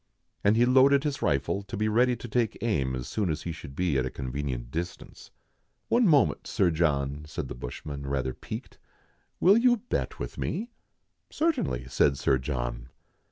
[0.43, 3.51] And he loaded his rifle, to be ready to take aim as soon as he
[3.51, 5.29] should be at a convenient distance.
[5.89, 8.79] "One moment, Sir John," said the bushman, rather piqued,"
[9.39, 10.71] will you bet with me ?'*"
[11.29, 12.89] Certainly," said Sir John.